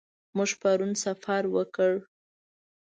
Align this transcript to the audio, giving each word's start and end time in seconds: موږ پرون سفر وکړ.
موږ 0.35 0.51
پرون 0.61 0.91
سفر 1.03 1.43
وکړ. 1.55 1.91